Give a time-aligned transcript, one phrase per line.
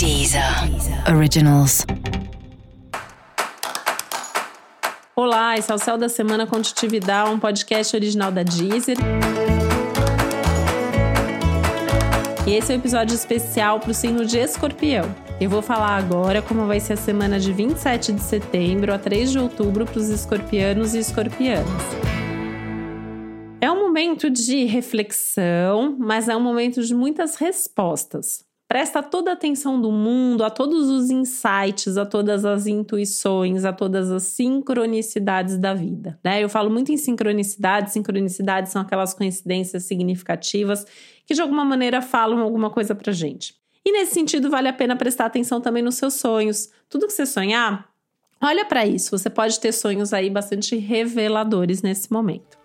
[0.00, 0.42] Deezer
[1.14, 1.84] Originals.
[5.14, 8.96] Olá, esse é o Céu da Semana Contitividade, um podcast original da Deezer.
[12.46, 15.14] E esse é o um episódio especial para o signo de Escorpião.
[15.38, 19.32] Eu vou falar agora como vai ser a semana de 27 de setembro a 3
[19.32, 21.68] de outubro para os escorpianos e escorpianas.
[23.60, 28.48] É um momento de reflexão, mas é um momento de muitas respostas.
[28.70, 33.72] Presta toda a atenção do mundo, a todos os insights, a todas as intuições, a
[33.72, 36.16] todas as sincronicidades da vida.
[36.22, 36.40] Né?
[36.40, 37.90] Eu falo muito em sincronicidade.
[37.90, 40.86] Sincronicidades são aquelas coincidências significativas
[41.26, 43.56] que de alguma maneira falam alguma coisa pra gente.
[43.84, 46.70] E nesse sentido, vale a pena prestar atenção também nos seus sonhos.
[46.88, 47.88] Tudo que você sonhar,
[48.40, 49.18] olha para isso.
[49.18, 52.59] Você pode ter sonhos aí bastante reveladores nesse momento.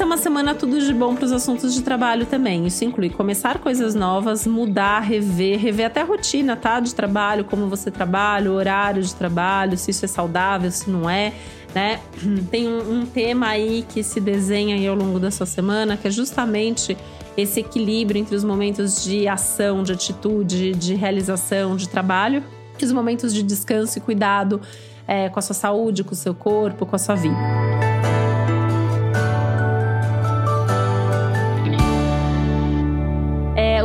[0.00, 2.66] Essa é uma semana tudo de bom para os assuntos de trabalho também.
[2.66, 6.80] Isso inclui começar coisas novas, mudar, rever, rever até a rotina, tá?
[6.80, 11.10] De trabalho, como você trabalha, o horário de trabalho, se isso é saudável, se não
[11.10, 11.34] é,
[11.74, 12.00] né?
[12.50, 16.08] Tem um, um tema aí que se desenha aí ao longo da sua semana, que
[16.08, 16.96] é justamente
[17.36, 22.42] esse equilíbrio entre os momentos de ação, de atitude, de realização, de trabalho,
[22.80, 24.62] e os momentos de descanso e cuidado
[25.06, 27.69] é, com a sua saúde, com o seu corpo, com a sua vida.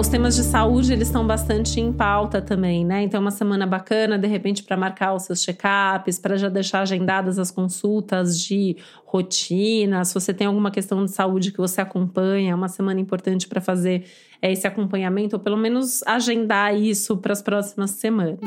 [0.05, 3.01] Os temas de saúde eles estão bastante em pauta também, né?
[3.01, 6.81] Então, é uma semana bacana, de repente, para marcar os seus check-ups, para já deixar
[6.81, 10.05] agendadas as consultas de rotina.
[10.05, 13.59] Se você tem alguma questão de saúde que você acompanha, é uma semana importante para
[13.59, 14.05] fazer
[14.39, 18.37] é, esse acompanhamento, ou pelo menos agendar isso para as próximas semanas.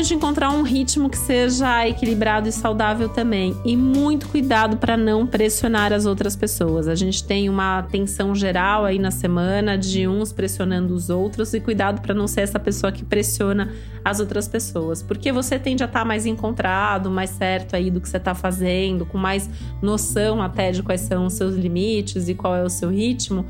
[0.00, 3.54] Importante encontrar um ritmo que seja equilibrado e saudável também.
[3.66, 6.88] E muito cuidado para não pressionar as outras pessoas.
[6.88, 11.60] A gente tem uma tensão geral aí na semana de uns pressionando os outros e
[11.60, 15.02] cuidado para não ser essa pessoa que pressiona as outras pessoas.
[15.02, 18.34] Porque você tende a estar tá mais encontrado, mais certo aí do que você está
[18.34, 19.50] fazendo, com mais
[19.82, 23.44] noção até de quais são os seus limites e qual é o seu ritmo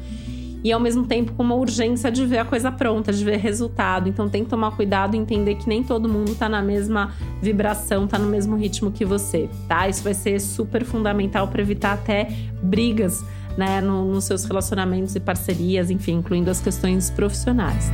[0.63, 4.09] e ao mesmo tempo com uma urgência de ver a coisa pronta, de ver resultado.
[4.09, 8.07] Então tem que tomar cuidado e entender que nem todo mundo tá na mesma vibração,
[8.07, 9.89] tá no mesmo ritmo que você, tá?
[9.89, 12.29] Isso vai ser super fundamental para evitar até
[12.63, 13.25] brigas,
[13.57, 17.91] né, no, nos seus relacionamentos e parcerias, enfim, incluindo as questões profissionais.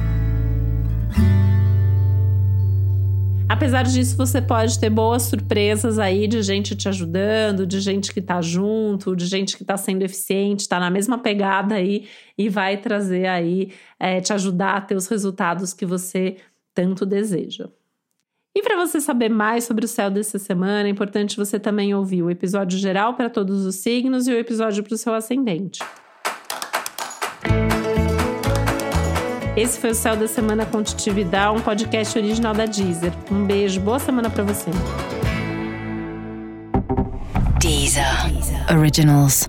[3.48, 8.20] Apesar disso, você pode ter boas surpresas aí de gente te ajudando, de gente que
[8.20, 12.76] tá junto, de gente que tá sendo eficiente, tá na mesma pegada aí e vai
[12.76, 13.70] trazer aí,
[14.00, 16.38] é, te ajudar a ter os resultados que você
[16.74, 17.68] tanto deseja.
[18.54, 22.22] E para você saber mais sobre o céu dessa semana, é importante você também ouvir
[22.22, 25.78] o episódio geral para todos os signos e o episódio para o seu ascendente.
[29.56, 33.10] Esse foi o Céu da Semana com Titividade, um podcast original da Deezer.
[33.30, 34.70] Um beijo, boa semana para você.
[37.58, 38.04] Deezer.
[38.70, 39.48] Originals.